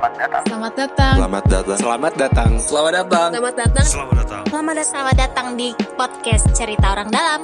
Selamat 0.00 0.16
datang. 0.16 0.42
Selamat 0.48 0.72
datang. 0.72 1.14
Selamat 1.20 1.44
datang. 1.44 1.76
Selamat 1.76 2.12
datang. 2.16 2.50
Selamat 2.56 2.92
datang. 2.96 3.28
Selamat 3.28 3.52
datang. 3.52 3.84
Selamat 3.84 4.14
datang. 4.16 4.42
Selamat 4.48 4.72
datang. 4.72 4.88
Selamat 4.88 5.16
datang 5.20 5.46
di 5.60 5.68
podcast 5.92 6.44
Cerita 6.56 6.86
Orang 6.96 7.12
Dalam. 7.12 7.40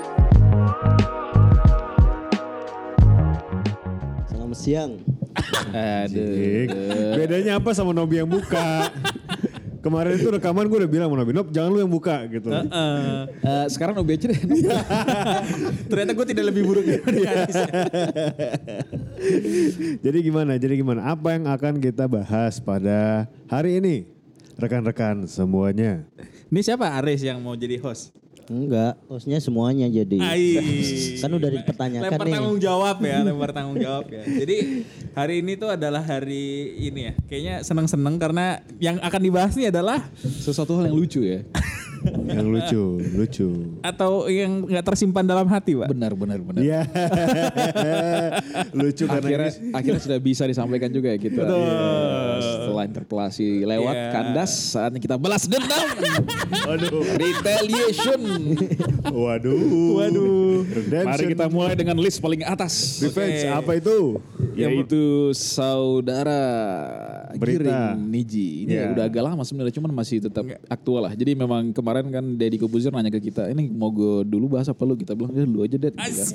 Selamat 4.25 4.57
siang. 4.57 4.97
Aduh. 6.01 6.65
Bedanya 7.21 7.61
apa 7.61 7.77
sama 7.77 7.93
Nobi 7.93 8.25
yang 8.25 8.31
buka? 8.33 8.89
Kemarin 9.87 10.19
itu 10.19 10.27
rekaman 10.35 10.67
gue 10.67 10.83
udah 10.83 10.91
bilang 10.91 11.07
sama 11.07 11.23
Nobi, 11.23 11.31
Nob 11.31 11.49
jangan 11.55 11.71
lu 11.71 11.79
yang 11.79 11.93
buka 11.95 12.27
gitu. 12.27 12.51
Eh, 12.51 13.67
sekarang 13.71 13.95
Nobi 13.95 14.19
aja 14.19 14.27
deh. 14.35 14.41
Ternyata 15.95 16.11
gue 16.11 16.27
tidak 16.27 16.45
lebih 16.51 16.63
buruk 16.67 16.83
dari. 16.91 17.23
Jadi 20.03 20.19
gimana? 20.27 20.59
Jadi 20.59 20.75
gimana? 20.83 21.07
Apa 21.07 21.39
yang 21.39 21.47
akan 21.47 21.79
kita 21.79 22.11
bahas 22.11 22.59
pada 22.59 23.31
hari 23.47 23.79
ini? 23.79 24.11
Rekan-rekan 24.59 25.31
semuanya. 25.31 26.03
Ini 26.51 26.61
siapa 26.67 26.91
Aris 26.99 27.23
yang 27.23 27.39
mau 27.39 27.55
jadi 27.55 27.79
host? 27.79 28.11
Enggak, 28.47 28.95
hostnya 29.11 29.39
semuanya 29.43 29.91
jadi. 29.91 30.19
Ai. 30.23 30.55
Kan 31.19 31.31
udah 31.35 31.51
dipertanyakan 31.51 32.11
lempar 32.15 32.27
nih. 32.27 32.35
tanggung 32.39 32.59
jawab 32.63 32.97
ya, 33.03 33.19
lempar 33.27 33.51
tanggung 33.51 33.79
jawab 33.83 34.05
ya. 34.07 34.23
Jadi 34.43 34.57
hari 35.19 35.35
ini 35.43 35.53
tuh 35.59 35.75
adalah 35.75 36.03
hari 36.03 36.75
ini 36.79 37.01
ya. 37.11 37.13
Kayaknya 37.27 37.55
seneng-seneng 37.67 38.15
karena 38.23 38.63
yang 38.79 39.03
akan 39.03 39.21
dibahas 39.23 39.53
nih 39.59 39.75
adalah 39.75 39.99
Sesuatu 40.23 40.79
hal 40.79 40.91
yang 40.91 40.97
lucu 40.97 41.27
ya. 41.27 41.43
Yang 42.07 42.47
lucu, 42.49 42.85
lucu. 43.13 43.49
atau 43.83 44.27
yang 44.27 44.65
nggak 44.65 44.85
tersimpan 44.85 45.23
dalam 45.23 45.47
hati, 45.47 45.75
Pak. 45.75 45.89
Benar, 45.91 46.13
benar, 46.15 46.39
benar. 46.39 46.61
Iya. 46.63 46.81
lucu 48.79 49.05
karena 49.05 49.27
Akhirnya, 49.27 49.51
ini 49.53 49.73
akhirnya 49.73 50.03
sudah 50.03 50.19
bisa 50.19 50.43
disampaikan 50.45 50.91
juga 50.91 51.11
ya 51.11 51.19
kita. 51.19 51.43
Setelah 52.39 52.85
interpelasi 52.85 53.65
lewat 53.65 53.95
Iya. 53.97 54.11
kandas, 54.13 54.51
saatnya 54.73 55.01
kita 55.01 55.17
balas 55.17 55.47
dendam. 55.47 55.87
Waduh. 56.67 57.03
Retaliation. 57.17 58.21
Waduh. 59.07 59.63
Waduh. 59.97 60.63
Redemption. 60.67 61.11
Mari 61.11 61.25
kita 61.33 61.47
mulai 61.49 61.75
dengan 61.75 61.97
list 61.97 62.19
paling 62.19 62.43
atas. 62.43 63.01
Revenge 63.01 63.47
apa 63.49 63.73
itu? 63.75 64.19
Yaitu 64.57 65.31
saudara 65.33 66.41
Berita. 67.37 67.61
Giring 67.61 68.09
Niji. 68.09 68.49
Ini 68.65 68.73
Ya. 68.73 68.85
udah 68.91 69.05
agak 69.05 69.23
lama 69.23 69.43
sebenarnya 69.45 69.75
cuman 69.77 69.93
masih 69.93 70.25
tetap 70.25 70.43
aktual 70.67 71.05
lah. 71.05 71.13
Jadi 71.13 71.33
memang 71.33 71.71
kemarin 71.71 72.09
kan 72.09 72.25
Deddy 72.35 72.57
Kobuzer 72.57 72.91
nanya 72.91 73.13
ke 73.13 73.21
kita, 73.21 73.49
ini 73.49 73.69
mau 73.69 73.93
gue 73.93 74.25
dulu 74.25 74.57
bahas 74.57 74.67
apa 74.67 74.83
lu? 74.83 74.97
Kita 74.97 75.13
bilang, 75.13 75.33
ya 75.33 75.45
lu 75.45 75.61
aja 75.61 75.77
Ded. 75.77 75.93
Gitu 75.93 76.17
kan. 76.17 76.29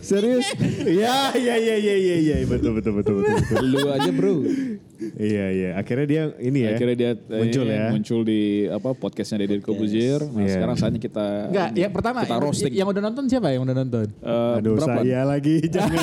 Serius? 0.00 0.46
Iya, 0.82 1.30
iya, 1.42 1.54
iya, 1.56 1.76
iya, 1.76 1.94
iya, 1.96 2.16
iya, 2.16 2.36
betul, 2.44 2.72
betul, 2.72 2.92
betul, 2.96 3.20
betul. 3.20 3.36
betul. 3.36 3.64
Lu 3.66 3.80
aja 3.92 4.10
bro. 4.10 4.34
Iya, 5.14 5.46
iya. 5.50 5.70
Akhirnya 5.74 6.06
dia 6.06 6.22
ini 6.38 6.58
ya. 6.62 6.70
Akhirnya 6.72 6.96
dia 6.96 7.10
eh, 7.12 7.36
muncul 7.36 7.64
ya. 7.66 7.84
muncul 7.90 8.20
di 8.22 8.40
apa 8.66 8.90
podcastnya 8.92 9.42
Deddy 9.42 9.60
Kobuzier. 9.60 10.20
Nah 10.22 10.40
Iya. 10.40 10.52
sekarang 10.54 10.76
saatnya 10.76 10.98
kita 10.98 11.26
Enggak, 11.48 11.68
yang 11.74 11.92
pertama 11.92 12.18
kita 12.20 12.30
yang, 12.30 12.42
roasting. 12.42 12.72
yang 12.74 12.86
udah 12.86 13.02
nonton 13.02 13.24
siapa 13.26 13.48
yang 13.50 13.62
udah 13.62 13.76
nonton? 13.76 14.06
Eh, 14.08 14.54
Aduh, 14.56 14.72
berapa? 14.74 14.98
saya 14.98 15.20
lagi 15.22 15.56
jangan. 15.74 15.98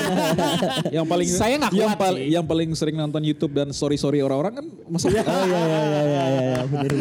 yang 0.89 1.05
paling 1.05 1.27
Saya 1.41 1.55
nggak 1.57 1.71
yang, 1.71 1.89
kuat 1.89 1.99
pal- 1.99 2.15
sih. 2.15 2.27
yang 2.29 2.45
paling 2.45 2.69
sering 2.73 2.95
nonton 2.95 3.21
YouTube 3.21 3.53
dan 3.53 3.69
story 3.69 3.95
story 3.95 4.19
orang-orang 4.19 4.61
kan 4.61 4.65
masa 4.85 5.07
Oh 5.07 5.13
iya 5.13 5.23
iya 5.23 5.81
iya 5.81 6.01
iya 6.03 6.23
iya 6.43 6.59
bener. 6.63 6.91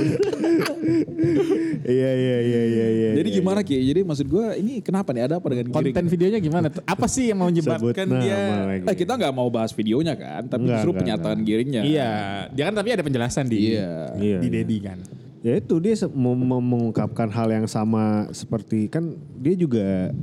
Iya, 1.83 2.11
iya, 2.13 2.37
iya, 2.41 2.63
iya, 2.65 2.87
iya. 2.89 3.11
Jadi 3.13 3.29
iya, 3.29 3.37
gimana 3.37 3.61
Ki? 3.61 3.75
Jadi 3.77 4.01
maksud 4.03 4.27
gue 4.27 4.45
ini 4.57 4.79
kenapa 4.79 5.11
nih 5.11 5.25
ada 5.25 5.35
apa 5.39 5.47
dengan 5.49 5.67
Giring? 5.67 5.91
Konten 5.91 6.07
videonya 6.07 6.39
gimana? 6.39 6.67
Apa 6.85 7.07
sih 7.07 7.27
yang 7.27 7.39
mau 7.39 7.49
menyebabkan 7.49 8.07
dia. 8.19 8.39
Eh 8.81 8.95
kita 8.95 9.13
nggak 9.13 9.33
mau 9.33 9.49
bahas 9.49 9.71
videonya 9.73 10.15
kan, 10.15 10.47
tapi 10.47 10.63
Enggak, 10.63 10.77
justru 10.79 10.91
enggak, 10.91 11.01
pernyataan 11.03 11.37
enggak. 11.37 11.49
Giringnya. 11.49 11.82
Iya, 11.85 12.11
dia 12.49 12.65
kan 12.65 12.75
tapi 12.75 12.89
ada 12.91 13.03
penjelasan 13.03 13.47
di 13.47 13.75
Iya. 13.75 14.15
Iya, 14.17 14.39
di 14.39 14.49
iya. 14.49 14.55
Dedi 14.63 14.79
kan. 14.79 14.99
Ya 15.43 15.59
itu 15.59 15.75
dia 15.77 15.95
mengungkapkan 16.07 17.27
hal 17.29 17.51
yang 17.51 17.67
sama 17.67 18.31
seperti 18.31 18.87
kan 18.87 19.11
dia 19.37 19.55
juga 19.55 20.15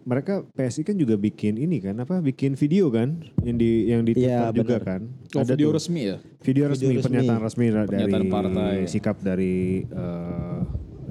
mereka 0.00 0.42
PSI 0.50 0.80
kan 0.82 0.96
juga 0.96 1.14
bikin 1.14 1.54
ini 1.54 1.76
kan 1.78 1.92
apa 1.94 2.18
bikin 2.18 2.56
video 2.56 2.88
kan 2.88 3.20
yang 3.44 3.56
di 3.56 3.70
yang 3.86 4.02
di 4.02 4.16
Iya, 4.16 4.48
Twitter 4.48 4.64
juga 4.64 4.76
kan. 4.80 5.00
Oh, 5.36 5.44
Ada 5.44 5.54
video 5.54 5.68
tuh. 5.68 5.76
resmi 5.76 6.00
ya? 6.02 6.16
Video 6.40 6.64
resmi, 6.66 6.88
resmi. 6.88 7.04
pernyataan 7.04 7.40
resmi 7.40 7.66
dari 7.68 7.86
Pernyataan 7.86 8.24
partai. 8.26 8.76
sikap 8.88 9.16
dari 9.20 9.84
eh, 9.84 10.58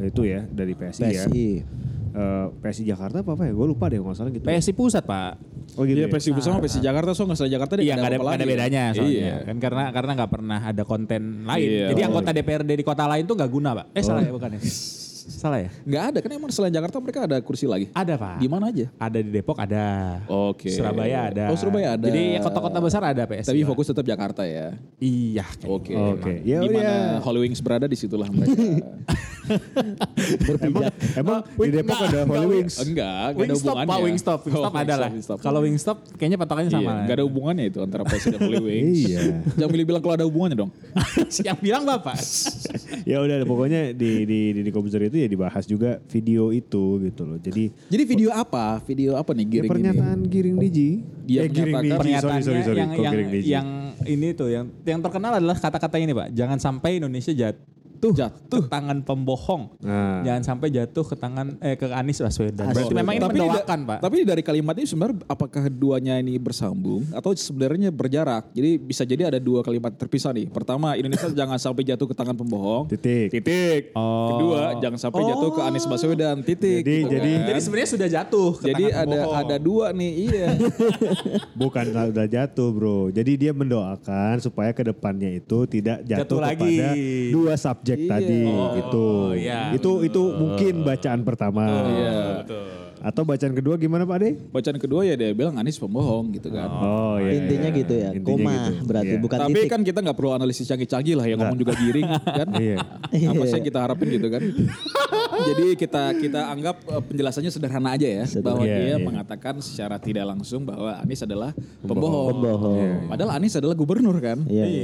itu 0.02 0.22
ya 0.26 0.42
dari 0.44 0.74
PSI, 0.74 1.02
ya. 1.06 1.24
PSI. 1.30 1.48
Eh, 2.10 2.46
PSI 2.60 2.84
Jakarta 2.84 3.22
apa 3.22 3.32
apa 3.38 3.44
ya? 3.46 3.54
Gue 3.54 3.68
lupa 3.70 3.86
deh 3.88 4.02
nggak 4.02 4.18
salah 4.18 4.34
gitu. 4.34 4.44
PSI 4.44 4.74
pusat, 4.74 5.06
Pak. 5.06 5.38
Oh 5.76 5.84
gitu. 5.84 6.00
Iya 6.00 6.08
ya? 6.08 6.14
PSI 6.14 6.30
bersama 6.32 6.58
PSI 6.60 6.80
Jakarta, 6.80 7.12
so 7.14 7.24
nggak 7.24 7.38
salah 7.38 7.52
Jakarta 7.52 7.74
dia 7.78 7.84
Iya 7.84 7.94
nggak 7.96 8.06
ada, 8.06 8.16
apa-apa 8.16 8.30
nggak 8.30 8.40
ada 8.40 8.48
bedanya 8.50 8.84
soalnya 8.92 9.14
Iya. 9.14 9.36
kan 9.46 9.56
karena 9.58 9.84
karena 9.90 10.12
nggak 10.18 10.32
pernah 10.32 10.60
ada 10.66 10.84
konten 10.84 11.22
lain. 11.44 11.68
Iya. 11.68 11.86
Jadi 11.92 12.02
Oh. 12.02 12.08
anggota 12.10 12.30
DPRD 12.32 12.72
di 12.74 12.84
kota 12.84 13.04
lain 13.06 13.24
tuh 13.24 13.36
nggak 13.36 13.52
guna 13.52 13.70
pak. 13.74 13.86
Eh 13.94 14.02
salah 14.02 14.22
ya 14.24 14.32
bukan 14.32 14.50
ya? 14.56 14.62
salah 15.30 15.60
ya? 15.62 15.70
Nggak 15.86 16.04
ada 16.10 16.18
kan 16.26 16.32
emang 16.34 16.50
selain 16.50 16.74
Jakarta 16.74 16.98
mereka 16.98 17.20
ada 17.24 17.38
kursi 17.40 17.70
lagi. 17.70 17.86
Ada 17.94 18.18
pak. 18.18 18.42
Di 18.42 18.48
mana 18.50 18.74
aja? 18.74 18.90
Ada 18.98 19.20
di 19.22 19.30
Depok 19.30 19.62
ada. 19.62 19.88
Oke. 20.26 20.74
Surabaya 20.74 21.30
ada. 21.30 21.44
Oh, 21.54 21.56
Surabaya 21.56 21.94
ada. 21.94 22.06
Jadi 22.10 22.34
ya 22.34 22.40
kota-kota 22.42 22.78
besar 22.82 23.02
ada 23.06 23.24
PSI. 23.24 23.46
Tapi 23.46 23.62
fokus 23.62 23.86
tetap 23.88 24.04
Jakarta 24.04 24.42
ya. 24.42 24.74
Iya. 24.98 25.46
Oke. 25.70 25.94
gitu. 25.94 26.18
Oke. 26.18 26.34
Ya 26.42 26.60
Di 26.60 26.68
mana 26.68 26.82
udah. 26.82 27.22
Holy 27.22 27.40
Wings 27.46 27.62
berada 27.62 27.86
di 27.86 27.94
situlah 27.94 28.26
mereka. 28.26 28.58
Emang, 30.60 30.84
emang 31.16 31.40
di 31.46 31.70
Depok 31.74 31.98
ada 32.00 32.20
Holy 32.26 32.48
Wings. 32.48 32.76
Enggak, 32.82 33.34
enggak 33.34 33.46
ada 33.46 33.54
Wingstop 33.54 33.74
hubungannya. 33.74 33.90
pak, 33.90 34.00
Wingstop, 34.06 34.40
Wingstop 34.46 34.70
Oh, 34.70 34.80
ada 34.80 34.96
lah. 34.96 35.10
Wingstop. 35.10 35.38
Kalau 35.42 35.60
Wingstop 35.66 35.98
kayaknya 36.16 36.38
patokannya 36.38 36.72
sama. 36.72 36.82
Iya, 36.82 36.90
lah. 36.90 37.02
enggak 37.04 37.16
ada 37.18 37.26
hubungannya 37.26 37.66
itu 37.70 37.80
antara 37.82 38.04
PSI 38.06 38.28
dan 38.36 38.42
Holy 38.46 38.62
Wings. 38.64 38.98
Iya. 39.10 39.42
Jangan 39.56 39.86
bilang 39.88 40.02
kalau 40.04 40.16
ada 40.20 40.26
hubungannya 40.28 40.58
dong. 40.60 40.72
yang 41.48 41.58
bilang 41.58 41.84
bapak. 41.88 42.20
ya 43.10 43.18
udah 43.24 43.36
pokoknya 43.48 43.82
di 43.96 44.28
di 44.28 44.40
di, 44.54 44.62
di 44.66 44.72
Komputer 44.74 45.08
itu 45.08 45.18
ya 45.24 45.28
dibahas 45.30 45.64
juga 45.66 45.98
video 46.12 46.52
itu 46.54 47.00
gitu 47.02 47.22
loh. 47.26 47.38
Jadi 47.40 47.72
Jadi 47.90 48.04
video 48.06 48.30
apa? 48.36 48.82
Video 48.86 49.16
apa 49.18 49.32
nih 49.34 49.46
ya 49.46 49.52
Giring 49.52 49.72
pernyataan 49.72 50.18
Giring 50.28 50.58
Diji. 50.60 50.90
Dia 51.26 51.40
eh, 51.46 51.50
Giring 51.50 51.76
Diji, 51.80 51.90
sorry 51.90 52.00
Pernyataannya 52.00 52.46
sorry 52.46 52.62
sorry. 52.66 52.80
yang 52.80 52.92
yang, 53.44 53.68
ini 54.06 54.28
tuh 54.34 54.50
yang 54.52 54.66
yang 54.86 55.00
terkenal 55.02 55.32
adalah 55.38 55.58
kata-kata 55.58 55.98
ini 55.98 56.12
pak. 56.14 56.28
Jangan 56.36 56.58
sampai 56.62 57.02
Indonesia 57.02 57.34
jatuh 58.00 58.16
Jatuh. 58.16 58.62
ke 58.64 58.72
tangan 58.72 58.98
pembohong. 59.04 59.64
Nah. 59.84 60.24
Jangan 60.24 60.44
sampai 60.46 60.68
jatuh 60.72 61.04
ke 61.04 61.16
tangan 61.16 61.60
eh 61.60 61.76
ke 61.76 61.86
Anies 61.90 62.18
Baswedan. 62.18 62.72
Berarti 62.72 62.96
memang 62.96 63.14
ini 63.14 63.22
Tapi 63.22 63.36
mendoakan 63.38 63.80
pak. 63.86 63.98
Tapi 64.00 64.16
dari 64.24 64.40
kalimat 64.40 64.74
ini 64.74 64.88
sebenarnya 64.88 65.18
apakah 65.26 65.62
keduanya 65.62 66.16
ini 66.16 66.40
bersambung 66.40 67.04
atau 67.12 67.36
sebenarnya 67.36 67.92
berjarak? 67.92 68.56
Jadi 68.56 68.80
bisa 68.80 69.04
jadi 69.04 69.28
ada 69.28 69.38
dua 69.38 69.60
kalimat 69.60 69.92
terpisah 69.92 70.32
nih. 70.32 70.48
Pertama, 70.48 70.96
Indonesia 70.96 71.28
jangan 71.44 71.60
sampai 71.60 71.84
jatuh 71.84 72.08
ke 72.08 72.16
tangan 72.16 72.34
pembohong. 72.34 72.88
Titik. 72.88 73.36
Titik. 73.36 73.92
Oh. 73.94 74.32
Kedua, 74.32 74.62
jangan 74.80 75.00
sampai 75.02 75.22
jatuh 75.28 75.50
ke 75.52 75.62
Anies 75.62 75.86
Baswedan. 75.86 76.38
Titik. 76.42 76.82
Jadi- 76.82 77.04
gitu 77.04 77.12
jadi- 77.12 77.36
kan. 77.36 77.48
Jadi 77.50 77.60
sebenarnya 77.60 77.90
sudah 77.90 78.08
jatuh 78.08 78.50
ke 78.56 78.66
jadi 78.66 78.84
tangan 78.86 78.96
ada 78.96 79.10
pembohong. 79.18 79.42
ada 79.44 79.56
dua 79.60 79.86
nih, 79.92 80.12
iya. 80.24 80.48
Bukan 81.62 81.84
udah 81.90 82.28
jatuh 82.28 82.70
bro. 82.72 83.00
Jadi 83.10 83.32
dia 83.36 83.52
mendoakan 83.52 84.40
supaya 84.40 84.72
ke 84.72 84.86
depannya 84.86 85.30
itu 85.34 85.66
tidak 85.66 86.06
jatuh, 86.06 86.22
Jatuh 86.24 86.40
lagi. 86.40 86.78
kepada 86.78 86.90
dua 87.30 87.54
subjek 87.58 87.89
Iya. 87.96 88.10
tadi 88.12 88.42
Oh, 88.46 88.70
gitu. 88.76 89.06
iya, 89.34 89.60
itu 89.72 89.92
itu 90.04 90.22
mungkin 90.36 90.74
bacaan 90.84 91.22
pertama. 91.24 91.66
Iya. 91.66 92.18
Atau 93.00 93.24
bacaan 93.24 93.56
kedua 93.56 93.80
gimana 93.80 94.04
Pak 94.04 94.18
De? 94.20 94.30
Bacaan 94.52 94.76
kedua 94.76 95.08
ya 95.08 95.16
dia 95.16 95.32
bilang 95.32 95.56
Anies 95.56 95.80
pembohong 95.80 96.36
gitu 96.36 96.52
kan. 96.52 96.68
Oh 96.68 97.16
iya. 97.16 97.32
Intinya 97.40 97.72
iya. 97.72 97.80
gitu 97.80 97.94
ya. 97.96 98.10
Intinya 98.12 98.28
Koma 98.28 98.52
gitu. 98.52 98.72
berarti 98.84 99.14
Iya. 99.16 99.24
bukan 99.24 99.38
Tapi 99.40 99.52
titik. 99.56 99.70
kan 99.72 99.82
kita 99.88 100.00
nggak 100.04 100.18
perlu 100.20 100.32
analisis 100.36 100.68
canggih-canggih 100.68 101.16
lah 101.16 101.24
yang 101.24 101.40
ngomong 101.40 101.56
juga 101.58 101.74
giring 101.80 102.04
kan. 102.44 102.48
Iya. 102.60 102.76
Apa 103.32 103.44
sih 103.48 103.56
yang 103.56 103.66
kita 103.66 103.80
harapin 103.80 104.08
gitu 104.12 104.28
kan. 104.28 104.42
Jadi 105.40 105.80
kita 105.80 106.04
kita 106.20 106.42
anggap 106.52 106.76
eh, 106.84 107.00
penjelasannya 107.08 107.48
sederhana 107.48 107.96
aja 107.96 108.04
ya. 108.04 108.28
Bahwa 108.44 108.68
Iya, 108.68 108.76
dia 108.76 108.88
iya. 108.92 108.98
mengatakan 109.00 109.64
secara 109.64 109.96
tidak 109.96 110.28
langsung 110.28 110.68
bahwa 110.68 111.00
Anies 111.00 111.24
adalah 111.24 111.56
pembohong. 111.80 112.36
Pembohong. 112.36 113.08
Padahal 113.08 113.32
Anies 113.40 113.56
adalah 113.56 113.80
gubernur 113.80 114.20
kan. 114.20 114.44
Iya, 114.44 114.66
iya, 114.68 114.84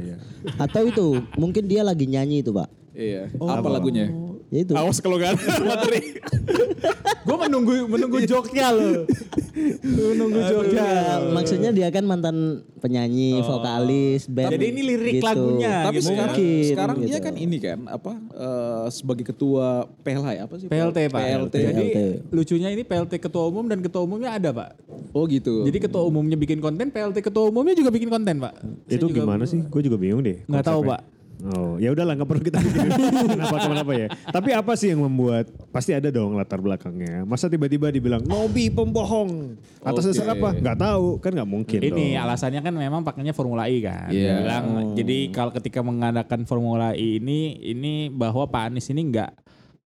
iya. 0.00 0.16
Atau 0.56 0.88
itu 0.88 1.06
mungkin 1.36 1.68
dia 1.68 1.84
lagi 1.84 2.06
nyanyi 2.08 2.40
itu 2.44 2.50
pak. 2.54 2.68
Iya. 2.94 3.30
apa 3.38 3.68
lagunya? 3.70 4.10
Ya 4.50 4.66
itu. 4.66 4.74
Awas 4.74 4.98
kalau 4.98 5.14
gak 5.14 5.38
ada 5.38 5.42
materi. 5.70 6.18
Gue 7.22 7.36
menunggu 7.46 7.72
menunggu 7.86 8.18
joknya 8.26 8.74
loh. 8.74 9.06
menunggu 9.86 10.40
joknya. 10.42 10.86
Maksudnya 11.30 11.70
dia 11.70 11.88
kan 11.94 12.02
mantan 12.02 12.66
penyanyi, 12.82 13.38
vokalis, 13.46 14.26
band. 14.26 14.50
Jadi 14.58 14.64
ini 14.74 14.80
lirik 14.82 15.14
gitu. 15.22 15.26
lagunya 15.30 15.86
Tapi 15.86 15.94
gitu 16.02 16.10
sekarang, 16.10 16.34
Mungkin, 16.34 16.66
sekarang 16.66 16.96
dia 16.98 17.06
gitu. 17.14 17.26
kan 17.30 17.34
ini 17.38 17.56
kan 17.62 17.78
apa 17.86 18.12
eh, 18.18 18.86
sebagai 18.90 19.24
ketua 19.30 19.86
PLH 20.02 20.26
ya 20.34 20.42
apa 20.50 20.54
sih? 20.58 20.66
PLT 20.66 20.98
pak. 21.14 21.20
PLT. 21.22 21.54
Jadi 21.54 21.84
PLT. 21.86 21.98
lucunya 22.34 22.68
ini 22.74 22.82
PLT 22.82 23.12
ketua 23.22 23.44
umum 23.46 23.64
dan 23.70 23.78
ketua 23.78 24.02
umumnya 24.02 24.34
ada 24.34 24.50
pak. 24.50 24.70
Oh 25.14 25.30
gitu. 25.30 25.62
Jadi 25.62 25.78
ketua 25.78 26.02
umumnya 26.02 26.34
bikin 26.34 26.58
konten, 26.58 26.90
PLT 26.90 27.22
ketua 27.22 27.54
umumnya 27.54 27.78
juga 27.78 27.94
bikin 27.94 28.10
konten 28.10 28.42
pak. 28.42 28.54
Saya 28.90 28.98
Itu 28.98 29.14
juga 29.14 29.22
gimana 29.22 29.46
sih? 29.46 29.62
Gue 29.62 29.86
juga 29.86 29.94
bingung 29.94 30.26
deh. 30.26 30.42
Nggak 30.50 30.66
tahu 30.66 30.82
pak. 30.90 31.19
Oh, 31.40 31.80
ya 31.80 31.88
udahlah 31.90 32.12
nggak 32.20 32.28
perlu 32.28 32.42
kita 32.44 32.58
pikirin 32.60 32.92
kenapa 33.36 33.56
kenapa 33.64 33.92
ya. 33.96 34.06
Tapi 34.28 34.50
apa 34.52 34.72
sih 34.76 34.92
yang 34.92 35.00
membuat 35.00 35.48
pasti 35.72 35.96
ada 35.96 36.12
dong 36.12 36.36
latar 36.36 36.60
belakangnya. 36.60 37.24
Masa 37.24 37.48
tiba-tiba 37.48 37.88
dibilang 37.88 38.20
Nobi 38.20 38.68
pembohong 38.68 39.56
atas 39.80 40.12
dasar 40.12 40.36
apa? 40.36 40.52
Nggak 40.52 40.78
tahu 40.78 41.06
kan 41.24 41.32
nggak 41.32 41.48
mungkin 41.48 41.80
Ini 41.80 42.20
dong. 42.20 42.22
alasannya 42.28 42.60
kan 42.60 42.74
memang 42.76 43.00
pakainya 43.00 43.32
Formula 43.32 43.64
E 43.72 43.80
kan. 43.80 44.12
Iya. 44.12 44.20
Dia 44.20 44.34
bilang 44.44 44.64
jadi 44.92 45.18
kalau 45.32 45.50
ketika 45.56 45.80
mengadakan 45.80 46.44
Formula 46.44 46.92
E 46.92 47.16
ini 47.16 47.56
ini 47.64 48.12
bahwa 48.12 48.44
Pak 48.44 48.68
Anies 48.68 48.92
ini 48.92 49.08
enggak 49.08 49.32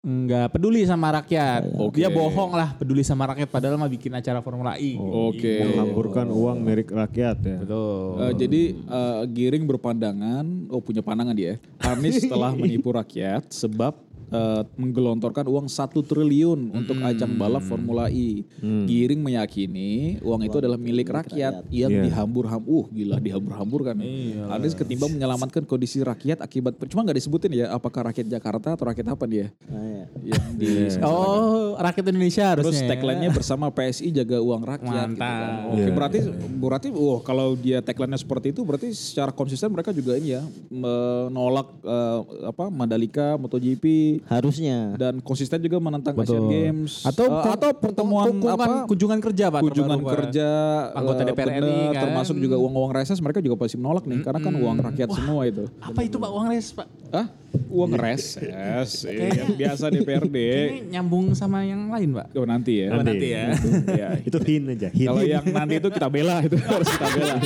nggak 0.02 0.58
peduli 0.58 0.82
sama 0.82 1.14
rakyat. 1.14 1.78
Oke. 1.78 2.02
Dia 2.02 2.10
bohong 2.10 2.58
lah 2.58 2.74
peduli 2.74 3.06
sama 3.06 3.30
rakyat 3.30 3.46
padahal 3.46 3.78
mah 3.78 3.86
bikin 3.86 4.10
acara 4.10 4.42
Formula 4.42 4.74
E. 4.74 4.98
Oke. 4.98 5.62
Menghamburkan 5.62 6.26
uang 6.26 6.58
milik 6.58 6.90
rakyat 6.90 7.38
ya. 7.38 7.58
Betul. 7.62 8.18
Eh, 8.18 8.32
jadi 8.34 8.62
eh, 8.74 9.22
Giring 9.30 9.62
berpandangan, 9.62 10.66
oh 10.74 10.82
punya 10.82 11.06
pandangan 11.06 11.38
dia. 11.38 11.62
Anies 11.78 12.18
telah 12.32 12.50
menipu 12.50 12.90
rakyat 12.90 13.46
sebab 13.54 13.94
eh, 14.32 14.62
menggelontorkan 14.74 15.44
uang 15.44 15.68
satu 15.68 16.00
triliun 16.00 16.72
untuk 16.72 16.96
ajang 16.98 17.36
balap 17.36 17.62
Formula 17.62 18.08
E. 18.08 18.42
Giring 18.60 19.20
meyakini 19.20 20.16
uang 20.18 20.42
itu 20.42 20.56
adalah 20.56 20.76
milik 20.76 21.06
rakyat 21.06 21.68
yang 21.68 21.90
Iya. 21.90 22.02
dihambur-hambur. 22.08 22.72
Uh, 22.72 22.86
gila 22.90 23.16
dihambur-hamburkan. 23.18 24.00
Anies 24.48 24.72
ketimbang 24.72 25.12
menyelamatkan 25.12 25.62
kondisi 25.62 26.00
rakyat 26.00 26.40
akibat 26.40 26.74
cuma 26.88 27.02
nggak 27.02 27.18
disebutin 27.18 27.52
ya 27.52 27.70
apakah 27.70 28.08
rakyat 28.08 28.26
Jakarta 28.26 28.72
atau 28.72 28.84
rakyat 28.84 29.06
apa 29.08 29.24
dia 29.24 29.46
Nah, 29.68 29.84
ya. 29.84 30.04
yang 30.32 30.46
di 30.60 30.70
oh, 30.98 31.76
rakyat 31.76 32.04
Indonesia 32.08 32.46
Terus 32.54 32.64
harusnya. 32.72 32.84
ya. 32.84 32.90
tagline-nya 32.96 33.30
bersama 33.30 33.66
PSI 33.68 34.08
jaga 34.10 34.38
uang 34.38 34.62
rakyat 34.62 35.08
gitu 35.10 35.18
kan. 35.18 35.40
Mantap. 35.42 35.68
Oke, 35.68 35.76
Iya. 35.78 35.92
berarti 35.92 36.18
berarti 36.56 36.88
wah 36.88 37.20
kalau 37.20 37.48
dia 37.54 37.78
tagline-nya 37.78 38.16
seperti 38.16 38.50
itu 38.50 38.60
berarti 38.62 38.88
secara 38.92 39.30
konsisten 39.30 39.68
mereka 39.68 39.90
juga 39.90 40.16
ini 40.16 40.32
ya 40.32 40.42
menolak 40.70 41.68
eh, 41.82 42.18
apa 42.46 42.64
Mandalika, 42.68 43.36
MotoGP 43.36 43.84
Harusnya. 44.24 44.94
dan 44.94 45.18
konsisten 45.18 45.58
juga 45.58 45.78
menentang 45.78 46.14
Asian 46.14 46.46
Games 46.46 47.02
Atau 47.02 47.24
Eh, 47.24 47.52
atau 47.52 47.70
pertemuan 47.72 48.28
kunjungan, 48.30 48.54
apa 48.54 48.66
kunjungan 48.86 49.18
kerja 49.20 49.44
Pak. 49.48 49.60
kunjungan 49.60 49.98
kerja 50.00 50.48
Anggota 50.92 51.20
eh, 51.20 51.26
DPR 51.28 51.48
RI 51.58 51.78
kan. 51.88 52.02
termasuk 52.02 52.36
juga 52.36 52.56
uang-uang 52.56 52.92
reses 52.92 53.18
mereka 53.18 53.38
juga 53.38 53.56
pasti 53.56 53.76
menolak 53.76 54.04
nih 54.04 54.20
karena 54.20 54.38
kan 54.38 54.52
uang 54.52 54.76
rakyat 54.82 55.08
semua 55.12 55.42
itu. 55.44 55.64
Apa 55.78 56.00
itu 56.02 56.16
Pak 56.16 56.30
uang 56.30 56.46
res 56.48 56.66
Pak? 56.70 56.86
Hah? 57.10 57.26
Uang 57.68 57.92
reses. 57.92 58.88
Iya, 59.04 59.44
biasa 59.50 59.88
DPRD. 59.88 60.36
Ini 60.36 60.80
nyambung 60.90 61.32
sama 61.32 61.60
yang 61.62 61.88
lain 61.88 62.12
Pak. 62.12 62.32
Oh, 62.32 62.44
nanti 62.44 62.80
ya. 62.80 62.88
Oh, 62.90 63.04
nanti 63.04 63.28
ya. 63.28 63.52
Iya. 63.86 64.08
Itu 64.28 64.40
hin 64.40 64.64
aja. 64.68 64.88
Hin. 64.88 65.06
Kalau 65.06 65.22
yang 65.22 65.44
nanti 65.46 65.74
itu 65.76 65.88
kita 65.88 66.08
bela 66.08 66.40
itu 66.40 66.56
harus 66.64 66.88
kita 66.88 67.08
bela 67.10 67.36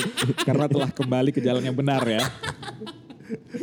karena 0.41 0.67
telah 0.67 0.91
kembali 0.91 1.31
ke 1.31 1.41
jalan 1.41 1.63
yang 1.63 1.75
benar 1.75 2.03
ya. 2.03 2.23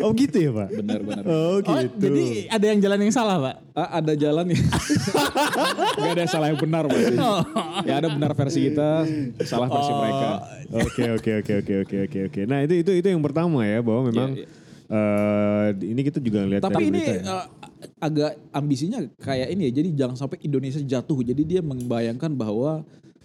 Oh 0.04 0.12
gitu 0.12 0.36
ya 0.38 0.52
pak? 0.52 0.68
Benar 0.76 1.00
benar. 1.02 1.24
Oh 1.24 1.58
Oh, 1.58 1.58
gitu. 1.64 1.96
jadi 1.98 2.26
ada 2.52 2.66
yang 2.68 2.80
jalan 2.80 3.00
yang 3.00 3.14
salah 3.14 3.36
Pak? 3.40 3.56
Ah, 3.72 3.90
ada 3.98 4.14
jalan 4.14 4.46
ya. 4.52 4.60
Gak 5.98 6.12
ada 6.12 6.22
yang 6.22 6.32
salah 6.32 6.48
yang 6.52 6.60
benar 6.60 6.84
berarti. 6.86 7.16
Ya 7.84 7.94
ada 7.98 8.08
benar 8.08 8.32
versi 8.34 8.60
kita, 8.68 9.08
salah 9.44 9.68
versi 9.68 9.92
mereka. 9.92 10.30
Oke 10.74 11.04
oke 11.14 11.32
oke 11.40 11.54
oke 11.62 11.74
oke 11.82 11.98
oke 12.06 12.20
oke. 12.28 12.42
Nah 12.44 12.60
itu 12.62 12.74
itu 12.80 12.92
itu 12.94 13.08
yang 13.08 13.24
pertama 13.24 13.64
ya 13.64 13.80
bahwa 13.80 14.02
memang 14.10 14.30
Iya, 14.36 14.46
eh, 14.92 15.68
ini 15.90 16.02
kita 16.04 16.20
juga 16.20 16.44
lihat 16.44 16.62
Tapi 16.62 16.84
ini 16.92 17.00
ya. 17.02 17.18
eh, 17.24 17.46
agak 17.98 18.32
ambisinya 18.52 19.00
kayak 19.18 19.48
ini 19.50 19.70
ya. 19.70 19.82
Jadi 19.82 19.90
jangan 19.96 20.16
sampai 20.16 20.38
Indonesia 20.42 20.80
jatuh. 20.80 21.20
Jadi 21.24 21.42
dia 21.48 21.62
membayangkan 21.64 22.30
bahwa 22.30 22.84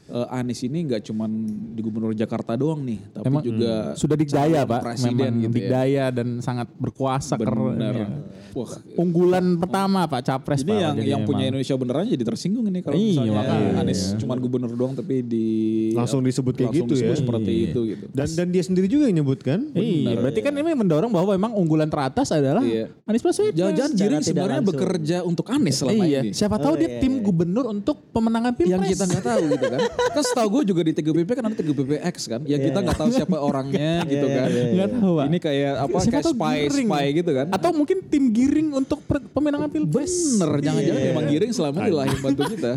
eh, 0.08 0.26
Anies 0.32 0.60
ini 0.60 0.78
nggak 0.82 1.00
cuman 1.02 1.30
di 1.70 1.80
gubernur 1.80 2.10
Jakarta 2.10 2.52
doang 2.54 2.80
nih, 2.80 2.98
tapi 3.10 3.24
Emang 3.24 3.42
juga 3.42 3.92
Sudah 3.94 4.14
dikdaya 4.14 4.60
Pak. 4.62 4.80
presiden 4.82 5.14
Memang 5.30 5.42
gitu 5.42 5.50
ya. 5.50 5.56
dikdaya 5.60 6.04
dan 6.10 6.28
sangat 6.38 6.68
berkuasa 6.74 7.34
keren. 7.34 7.74
Benar. 7.74 7.94
ya. 7.94 8.06
Wah, 8.50 8.70
Unggulan 8.96 9.44
pertama 9.56 10.04
Pak 10.04 10.22
Capres 10.22 10.60
Ini 10.60 10.66
Pak. 10.66 10.80
yang 10.80 10.94
Jadi 10.96 11.08
yang 11.08 11.22
punya 11.22 11.38
emang. 11.40 11.50
Indonesia 11.54 11.74
beneran 11.76 12.04
jadi 12.06 12.24
tersinggung 12.24 12.64
ini 12.66 12.80
kalau 12.80 12.96
Iya, 12.96 13.06
misalnya 13.14 13.32
makanya. 13.34 13.70
Anies 13.78 14.00
cuma 14.16 14.34
gubernur 14.34 14.72
doang 14.72 14.92
tapi 14.92 15.20
di 15.22 15.46
Langsung 15.92 16.20
disebut 16.20 16.52
kayak 16.52 16.68
langsung 16.68 16.82
gitu 16.82 16.92
ya. 16.92 16.98
disebut 16.98 17.16
seperti 17.18 17.50
Iya. 17.52 17.66
itu 17.68 17.80
gitu. 17.86 18.04
Dan 18.10 18.28
dan 18.30 18.46
dia 18.48 18.62
sendiri 18.62 18.86
juga 18.86 19.04
yang 19.04 19.16
nyebut 19.18 19.40
kan? 19.40 19.60
Iya, 19.70 20.16
berarti 20.16 20.40
kan 20.40 20.52
ini 20.52 20.72
mendorong 20.74 21.10
bahwa 21.10 21.30
memang 21.30 21.52
unggulan 21.54 21.86
teratas 21.86 22.28
adalah 22.30 22.60
Iya. 22.60 22.88
Anies 23.04 23.20
Baswedan. 23.20 23.54
Jangan-jangan 23.54 23.92
Giring 23.94 24.22
sebenarnya 24.22 24.52
langsung. 24.56 24.70
bekerja 24.74 25.16
untuk 25.22 25.46
Anies 25.48 25.76
selama 25.76 26.04
iya, 26.04 26.20
ini. 26.20 26.32
siapa 26.32 26.56
tahu 26.56 26.66
Oh, 26.68 26.76
dia 26.76 26.88
iya, 26.88 26.98
tim 26.98 27.12
iya. 27.12 27.22
gubernur 27.22 27.64
untuk 27.66 27.96
pemenangan 28.08 28.52
pilpres. 28.52 28.74
Yang 28.74 28.82
kita 28.90 29.04
nggak 29.06 29.24
tahu 29.24 29.42
gitu 29.48 29.66
kan. 29.68 29.80
Kan 29.98 30.22
setahu 30.22 30.48
gue 30.60 30.62
juga 30.70 30.80
di 30.86 30.92
TGPP 30.94 31.30
kan 31.34 31.44
ada 31.50 31.56
TGPP 31.58 31.98
X 32.00 32.16
kan. 32.30 32.40
Yang 32.46 32.70
kita 32.70 32.78
nggak 32.80 32.98
tahu 32.98 33.10
siapa 33.10 33.36
orangnya 33.38 34.06
gitu 34.06 34.26
kan. 34.26 34.48
Nggak 34.48 34.90
tahu, 34.98 35.12
Pak. 35.18 35.26
Ini 35.28 35.38
kayak 35.42 35.72
apa 35.78 35.96
Siapa 35.98 36.12
kayak 36.14 36.26
spy 36.32 36.56
Giring. 36.68 36.88
spy 36.88 37.06
gitu 37.18 37.30
kan. 37.34 37.46
Atau 37.52 37.70
mungkin 37.74 37.96
tim 38.06 38.24
giring 38.30 38.68
untuk 38.72 38.98
pemenangan 39.06 39.68
pilpres. 39.68 40.38
Bener, 40.38 40.62
jangan-jangan 40.62 41.02
memang 41.12 41.24
Giring 41.28 41.52
selama 41.52 41.76
ini 41.84 41.92
lah 41.92 42.04
yang 42.06 42.20
bantu 42.22 42.42
kita. 42.48 42.72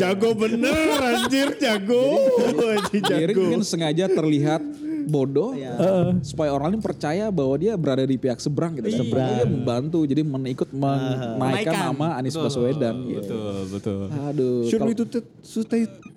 Jago 0.00 0.30
bener 0.34 0.98
anjir 1.00 1.48
jago. 1.60 2.04
Giring 2.90 3.36
kan 3.56 3.62
sengaja 3.62 4.04
terlihat 4.08 4.62
bodoh 5.06 5.54
supaya 6.26 6.50
orang 6.50 6.74
lain 6.74 6.82
percaya 6.82 7.30
bahwa 7.30 7.54
dia 7.54 7.78
berada 7.78 8.02
di 8.02 8.18
pihak 8.18 8.42
seberang 8.42 8.74
gitu 8.74 8.90
kan. 8.90 8.98
Seberang. 8.98 9.28
Dia 9.30 9.44
membantu 9.46 9.98
jadi 10.02 10.22
menaikut 10.26 10.68
menaikkan 10.74 11.94
nama 11.94 12.18
Anies 12.18 12.34
Baswedan 12.34 13.06
gitu. 13.06 13.22
Betul, 13.22 13.56
betul. 13.70 14.02
Aduh. 14.26 14.66
Should 14.66 14.82
kalau- 14.82 14.90
we 14.90 14.98
to 14.98 15.20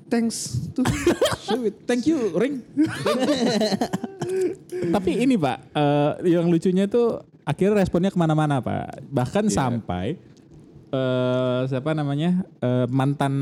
thanks 0.09 0.57
to 0.73 0.81
Should 1.45 1.61
we- 1.61 1.75
Thank 1.85 2.05
you 2.05 2.33
Ring. 2.33 2.61
Tapi 4.89 5.11
ini 5.19 5.35
Pak, 5.35 5.57
eh, 5.71 6.11
yang 6.31 6.47
lucunya 6.47 6.85
itu 6.85 7.17
akhirnya 7.41 7.79
responnya 7.79 8.09
ke 8.09 8.17
mana-mana 8.17 8.59
Pak. 8.59 9.05
Bahkan 9.05 9.45
Iya. 9.47 9.55
sampai 9.55 10.05
eh 10.89 11.61
siapa 11.65 11.93
namanya 11.93 12.41
eh, 12.59 12.85
mantan 12.89 13.33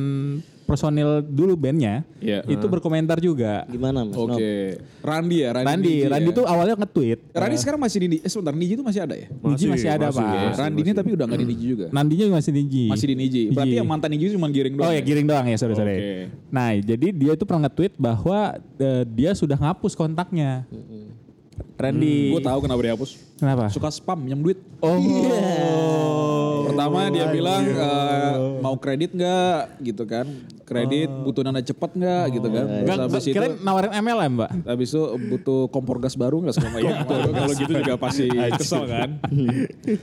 personil 0.67 1.23
dulu 1.23 1.55
bandnya 1.55 2.03
Iya. 2.19 2.43
itu 2.43 2.67
berkomentar 2.67 3.23
juga. 3.23 3.63
Gimana 3.71 4.03
Mas? 4.03 4.19
Oke. 4.19 4.83
Randi 4.99 5.47
ya, 5.47 5.55
Randi. 5.55 5.63
Randi, 5.71 5.87
Niji 5.95 6.11
Randi 6.11 6.27
ya. 6.27 6.35
tuh 6.35 6.43
awalnya 6.43 6.75
nge-tweet. 6.75 7.19
Randi 7.31 7.55
eh, 7.55 7.61
sekarang 7.63 7.79
masih 7.79 7.97
di 8.03 8.07
eh 8.19 8.27
sebentar 8.27 8.51
Niji 8.51 8.73
itu 8.75 8.83
masih 8.83 9.01
ada 9.07 9.15
ya? 9.15 9.27
Niji 9.31 9.65
masih 9.71 9.87
ada 9.87 10.11
masih, 10.11 10.19
Pak. 10.19 10.27
masih, 10.27 10.59
Randi 10.59 10.79
ini 10.83 10.91
tapi 10.91 11.09
udah 11.15 11.23
nggak 11.23 11.39
di 11.39 11.47
Niji 11.47 11.65
juga. 11.71 11.85
Nandinya 11.95 12.25
masih 12.35 12.51
Niji. 12.51 12.83
Masih 12.91 13.07
di 13.07 13.15
Niji. 13.15 13.43
Berarti 13.55 13.75
yang 13.79 13.87
mantan 13.87 14.09
Niji 14.11 14.35
cuma 14.35 14.51
giring 14.51 14.75
doang. 14.75 14.91
Oh 14.91 14.91
ya 14.91 14.99
giring 14.99 15.23
doang 15.23 15.45
ya 15.47 15.55
sorry 15.55 15.75
sorry. 15.79 15.95
Oke. 15.95 16.35
Nah 16.51 16.75
jadi 16.75 17.07
dia 17.15 17.31
itu 17.31 17.43
pernah 17.47 17.71
nge-tweet 17.71 17.95
bahwa 17.95 18.39
eh, 18.59 19.03
dia 19.07 19.31
sudah 19.31 19.55
ngapus 19.55 19.95
kontaknya. 19.95 20.67
Randy. 21.77 22.33
Gue 22.33 22.41
tahu 22.43 22.59
kenapa 22.65 22.81
dihapus. 22.83 23.09
Kenapa? 23.37 23.69
Suka 23.69 23.87
spam 23.87 24.19
minjem 24.19 24.41
duit. 24.43 24.59
Oh. 24.83 26.56
Pertama 26.77 27.09
dia 27.09 27.25
bilang 27.33 27.63
eh, 27.65 28.33
mau 28.61 28.77
kredit 28.77 29.17
nggak? 29.17 29.81
Gitu 29.81 30.03
kan. 30.05 30.29
Kredit 30.67 31.07
butuh 31.07 31.41
dana 31.41 31.57
cepat 31.57 31.95
nggak 31.95 32.23
gitu 32.29 32.47
kan. 32.47 32.65
Terus 32.67 32.83
Enggak, 32.83 32.97
habis 33.07 33.23
itu 33.23 33.31
kirain 33.31 33.53
nawarin 33.57 33.91
MLM, 33.95 34.31
Mbak. 34.35 34.49
habis 34.67 34.89
itu 34.91 35.01
butuh 35.25 35.59
kompor 35.67 35.95
gas 35.97 36.13
baru 36.13 36.43
nggak 36.43 36.53
sama 36.53 36.77
ya. 36.77 37.01
Kalau 37.07 37.53
gitu 37.55 37.71
juga 37.71 37.95
pasti 37.95 38.27
kesel 38.59 38.83
kan. 38.83 39.09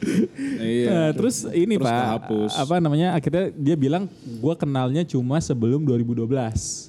iya. 0.59 0.89
Nah, 0.89 1.09
terus 1.13 1.45
ini 1.47 1.77
Terus 1.77 1.85
Pak, 1.85 2.01
kehapus. 2.01 2.53
apa 2.57 2.75
namanya? 2.79 3.09
Akhirnya 3.13 3.53
dia 3.53 3.77
bilang 3.77 4.09
gua 4.41 4.55
kenalnya 4.55 5.05
cuma 5.05 5.37
sebelum 5.39 5.85
2012. 5.85 6.25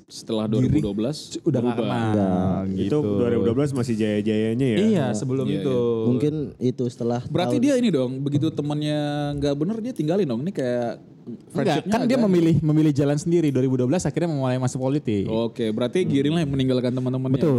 Setelah 0.05 0.47
2012 0.47 1.43
Udah 1.43 1.59
gak 1.59 1.75
berubah. 1.75 1.75
kenal 1.75 2.63
itu 2.71 2.87
gitu. 2.87 2.99
2012 3.19 3.75
masih 3.75 3.95
jaya-jayanya 3.95 4.67
ya. 4.67 4.77
Iya, 4.79 5.05
sebelum 5.11 5.45
Iya, 5.45 5.59
itu. 5.59 5.77
Mungkin 6.07 6.33
itu 6.57 6.83
setelah 6.87 7.19
Berarti 7.25 7.57
dia 7.57 7.75
ini 7.75 7.89
dong, 7.89 8.21
begitu 8.21 8.47
temennya 8.49 8.99
nggak 9.35 9.53
bener 9.53 9.77
dia 9.81 9.91
tinggalin 9.91 10.23
dong. 10.23 10.39
Ini 10.39 10.51
kayak 10.51 10.93
Enggak, 11.25 11.89
kan 11.89 12.05
dia 12.05 12.21
memilih 12.21 12.61
memilih 12.61 12.93
jalan 12.93 13.17
sendiri 13.17 13.49
2012 13.49 13.89
akhirnya 14.05 14.29
mulai 14.29 14.61
masuk 14.61 14.77
politik. 14.77 15.25
Oke, 15.25 15.73
berarti 15.73 16.05
Giring 16.05 16.37
lah 16.37 16.41
yang 16.45 16.53
meninggalkan 16.53 16.93
teman-temannya. 16.93 17.41
Betul, 17.41 17.57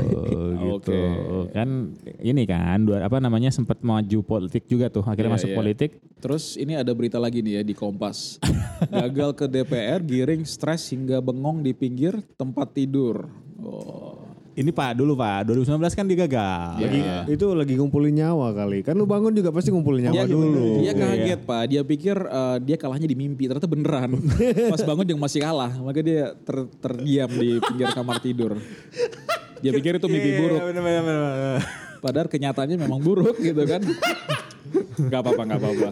ya. 0.00 0.56
gitu. 0.64 0.72
Oke. 0.80 1.00
Kan 1.52 1.68
ini 2.24 2.42
kan 2.48 2.80
dua 2.88 3.04
apa 3.04 3.20
namanya 3.20 3.52
sempat 3.52 3.84
maju 3.84 4.18
politik 4.24 4.64
juga 4.64 4.88
tuh, 4.88 5.04
akhirnya 5.04 5.28
Iya, 5.28 5.36
masuk 5.36 5.50
iya. 5.52 5.58
politik. 5.60 5.90
Terus 6.18 6.56
ini 6.56 6.72
ada 6.80 6.90
berita 6.96 7.20
lagi 7.20 7.44
nih 7.44 7.60
ya 7.60 7.62
di 7.62 7.74
Kompas. 7.76 8.40
Gagal 9.04 9.36
ke 9.36 9.44
DPR, 9.44 10.00
Giring 10.00 10.48
stres 10.48 10.88
hingga 10.88 11.20
bengong 11.20 11.60
di 11.60 11.76
pinggir 11.76 12.16
tempat 12.40 12.72
tidur. 12.72 13.28
Oh. 13.60 14.27
Ini 14.58 14.74
Pak 14.74 14.98
dulu 14.98 15.14
Pak, 15.14 15.54
2019 15.54 15.94
kan 15.94 16.04
dia 16.10 16.18
gagal. 16.26 16.82
Lagi 16.82 17.00
itu 17.30 17.46
lagi 17.54 17.78
ngumpulin 17.78 18.10
nyawa 18.10 18.50
kali. 18.50 18.82
Kan 18.82 18.98
lu 18.98 19.06
bangun 19.06 19.30
juga 19.30 19.54
pasti 19.54 19.70
ngumpulin 19.70 20.10
nyawa 20.10 20.18
Dia, 20.18 20.24
dulu. 20.26 20.82
dia 20.82 20.92
kaget 20.98 21.40
pak, 21.46 21.62
dia 21.70 21.82
pikir 21.86 22.16
eh, 22.18 22.56
dia 22.66 22.74
kalahnya 22.74 23.06
di 23.06 23.14
mimpi, 23.14 23.46
ternyata 23.46 23.70
beneran. 23.70 24.18
Pas 24.74 24.82
bangun 24.82 25.06
dia 25.06 25.14
masih 25.14 25.46
kalah, 25.46 25.70
maka 25.78 26.02
dia 26.02 26.34
ter- 26.42 26.70
terdiam 26.82 27.30
di 27.30 27.62
pinggir 27.62 27.88
kamar 27.94 28.18
tidur. 28.18 28.58
Dia 29.62 29.70
pikir 29.70 30.02
itu 30.02 30.06
mimpi 30.10 30.30
buruk. 30.42 30.60
Padahal 31.98 32.28
kenyataannya 32.30 32.76
memang 32.78 33.00
buruk 33.02 33.36
gitu 33.38 33.62
kan. 33.66 33.82
Gak 34.98 35.20
apa-apa, 35.24 35.42
gak 35.48 35.58
apa-apa. 35.62 35.90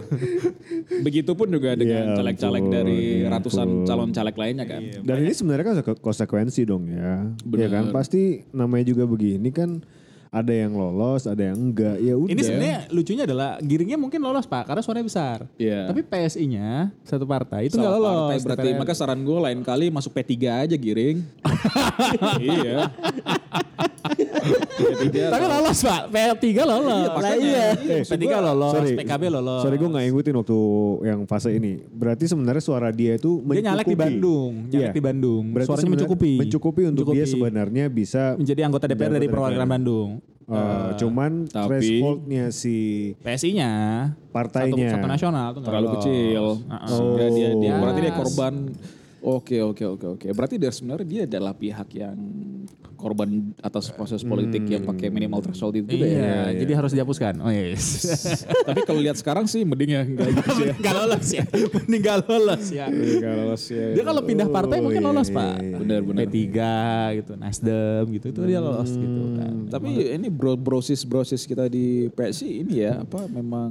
Begitupun 1.01 1.49
juga 1.49 1.79
dengan 1.79 2.13
Ya 2.13 2.17
caleg-caleg 2.19 2.63
ampun, 2.67 2.75
dari 2.75 3.01
ya 3.25 3.29
ratusan 3.33 3.67
ampun. 3.67 3.87
calon 3.89 4.11
caleg 4.13 4.37
lainnya 4.37 4.67
kan. 4.69 4.83
Dan 5.01 5.17
ini 5.25 5.33
sebenarnya 5.33 5.65
kan 5.65 5.77
konsekuensi 5.97 6.67
dong 6.67 6.91
ya. 6.91 7.25
Bener. 7.47 7.61
Ya 7.67 7.69
kan 7.71 7.85
pasti 7.95 8.45
namanya 8.53 8.85
juga 8.91 9.09
begini 9.09 9.49
kan 9.55 9.81
ada 10.37 10.53
yang 10.53 10.73
lolos, 10.73 11.25
ada 11.25 11.41
yang 11.41 11.57
enggak. 11.57 11.97
Ya 11.99 12.13
udah. 12.13 12.29
Ini 12.29 12.41
sebenarnya 12.41 12.79
lucunya 12.91 13.25
adalah 13.25 13.57
giringnya 13.59 13.97
mungkin 13.97 14.21
lolos 14.21 14.45
pak 14.45 14.69
karena 14.69 14.85
suaranya 14.85 15.07
besar. 15.07 15.39
Iya. 15.57 15.89
Tapi 15.89 16.01
PSI-nya 16.03 16.93
satu 17.01 17.25
partai 17.25 17.67
itu 17.67 17.75
nggak 17.75 17.89
Salah 17.89 17.97
lolos. 17.99 18.21
partai 18.21 18.39
berarti. 18.45 18.69
Maka 18.77 18.93
saran 18.93 19.21
gue 19.21 19.39
lain 19.41 19.61
kali 19.63 19.89
masuk 19.89 20.13
P3 20.13 20.33
aja 20.69 20.77
giring. 20.77 21.25
iya. 22.43 22.93
P3 24.77 25.17
Tapi 25.29 25.45
lolos 25.47 25.79
pak, 25.81 26.01
P3 26.13 26.47
lolos. 26.63 27.09
Lah 27.11 27.35
iya. 27.35 27.67
Eh, 27.75 28.03
P3 28.03 28.23
gua- 28.23 28.45
lolos, 28.45 28.73
sorry. 28.73 28.93
PKB 28.95 29.23
lolos. 29.31 29.61
Sorry 29.63 29.77
gue 29.77 29.89
gak 29.89 30.05
ngikutin 30.05 30.35
waktu 30.37 30.59
yang 31.05 31.21
fase 31.25 31.51
ini. 31.51 31.81
Berarti 31.83 32.25
sebenarnya 32.27 32.63
suara 32.63 32.89
dia 32.91 33.17
itu 33.17 33.41
mencukupi. 33.41 33.57
Dia 33.57 33.65
nyalek 33.67 33.87
di 33.87 33.97
Bandung, 33.97 34.53
nyalek 34.69 34.85
Iya. 34.85 34.91
di 34.93 35.03
Bandung. 35.03 35.43
Berarti 35.51 35.69
Suaranya 35.69 35.93
mencukupi. 35.93 36.33
Mencukupi 36.37 36.83
untuk 36.85 36.95
Mencukupi. 37.05 37.17
dia 37.17 37.27
sebenarnya 37.27 37.85
bisa 37.89 38.23
menjadi 38.37 38.61
anggota 38.63 38.85
DPR 38.87 39.13
dari 39.13 39.27
perwakilan. 39.27 39.67
Bandung. 39.67 40.11
Eh, 40.47 40.91
cuman 40.95 41.51
tapi- 41.51 41.83
thresholdnya 41.83 42.55
si 42.55 42.77
PSI-nya 43.19 43.71
Partainya. 44.31 44.95
satu, 44.95 45.03
satu 45.03 45.09
nasional 45.11 45.49
tuh 45.51 45.63
terlalu 45.67 45.89
kecil. 45.99 46.45
Uh-uh. 46.63 46.87
Sehingga 46.87 47.27
dia, 47.35 47.49
dia 47.59 47.73
Oh. 47.75 47.83
berarti 47.83 48.01
dia 48.01 48.15
korban. 48.15 48.55
Oke 49.19 49.59
oke 49.59 49.85
oke 49.85 50.07
oke. 50.07 50.27
Berarti 50.31 50.55
dia 50.55 50.71
sebenarnya 50.71 51.03
dia 51.03 51.23
adalah 51.27 51.51
pihak 51.51 51.91
yang 51.91 52.15
korban 52.97 53.53
atas 53.61 53.93
proses 53.93 54.25
politik 54.25 54.65
yang 54.67 54.83
pakai 54.83 55.13
minimal 55.13 55.45
threshold 55.45 55.77
itu 55.79 55.95
juga 55.95 56.09
Iya, 56.09 56.25
ya. 56.51 56.65
jadi 56.65 56.73
harus 56.81 56.93
dihapuskan. 56.97 57.39
Oh 57.45 57.53
yes. 57.53 58.09
Tapi 58.69 58.81
kalau 58.89 59.01
lihat 59.05 59.21
sekarang 59.21 59.45
sih 59.47 59.63
mending 59.63 59.91
ya 59.93 60.03
enggak 60.03 60.29
gitu 60.33 60.51
sih 60.57 60.65
ya. 60.73 60.75
Nggak 60.81 60.95
lolos 60.97 61.29
ya. 61.29 61.45
Mending 61.77 62.03
lolos 62.27 62.65
ya. 62.73 62.87
Enggak 62.89 63.35
lolos 63.37 63.65
ya. 63.69 63.87
Dia 63.95 64.05
kalau 64.05 64.23
pindah 64.25 64.49
partai 64.49 64.77
mungkin 64.81 65.03
iya, 65.05 65.09
lolos 65.13 65.29
iya, 65.29 65.37
pak. 65.37 65.57
iya. 65.61 65.77
Benar, 65.79 66.01
benar. 66.03 66.25
P3 66.27 66.49
gitu, 67.23 67.33
Nasdem 67.37 68.05
gitu. 68.17 68.27
Itu 68.33 68.41
dia 68.49 68.61
lolos 68.65 68.91
gitu 68.91 69.23
kan. 69.37 69.55
Tapi 69.71 69.89
ini 70.17 70.27
bro 70.33 70.57
brosis 70.57 71.05
brosis 71.05 71.45
kita 71.45 71.69
di 71.69 72.09
PSI 72.11 72.65
ini 72.65 72.83
ya 72.83 73.05
apa 73.05 73.29
memang 73.29 73.71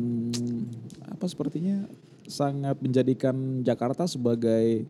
apa 1.09 1.25
sepertinya 1.25 1.83
sangat 2.25 2.77
menjadikan 2.81 3.61
Jakarta 3.61 4.09
sebagai 4.09 4.85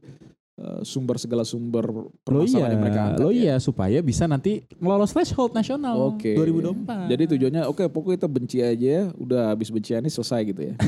sumber 0.82 1.16
segala 1.16 1.44
sumber 1.44 1.84
Lo 1.84 2.16
permasalahan 2.22 2.56
iya, 2.64 2.72
yang 2.72 2.82
mereka 2.82 3.02
angkat. 3.06 3.20
lo 3.20 3.30
ya. 3.30 3.36
iya 3.36 3.56
supaya 3.58 4.00
bisa 4.00 4.24
nanti 4.24 4.64
ngelolos 4.74 5.12
threshold 5.12 5.52
nasional 5.52 6.16
Oke. 6.16 6.32
2024. 6.32 7.12
Jadi 7.12 7.24
tujuannya 7.30 7.62
oke 7.66 7.84
pokoknya 7.88 8.16
kita 8.18 8.30
benci 8.30 8.58
aja, 8.60 8.96
udah 9.14 9.52
habis 9.52 9.68
bencian 9.68 10.00
ini 10.00 10.08
selesai 10.08 10.42
gitu 10.46 10.62
ya. 10.66 10.76